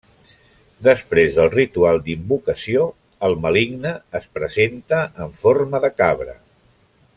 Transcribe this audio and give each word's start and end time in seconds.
Després 0.85 1.35
del 1.39 1.51
ritual 1.55 2.01
d'invocació, 2.07 2.87
el 3.29 3.37
maligne 3.45 3.93
es 4.21 4.27
presenta 4.39 5.03
en 5.27 5.37
forma 5.45 5.85
de 5.87 5.95
cabra. 6.03 6.39